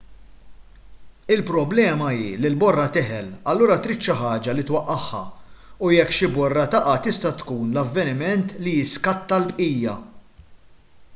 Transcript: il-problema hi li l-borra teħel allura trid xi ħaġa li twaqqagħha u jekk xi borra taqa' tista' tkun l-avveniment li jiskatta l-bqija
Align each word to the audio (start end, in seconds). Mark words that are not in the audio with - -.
il-problema 1.33 2.07
hi 2.19 2.23
li 2.41 2.49
l-borra 2.53 2.85
teħel 2.95 3.27
allura 3.51 3.75
trid 3.83 4.01
xi 4.07 4.15
ħaġa 4.21 4.55
li 4.55 4.65
twaqqagħha 4.69 5.21
u 5.85 5.91
jekk 5.97 6.15
xi 6.19 6.29
borra 6.37 6.63
taqa' 6.77 6.97
tista' 7.09 7.33
tkun 7.43 7.67
l-avveniment 7.75 8.57
li 8.67 8.73
jiskatta 8.79 9.39
l-bqija 9.43 9.95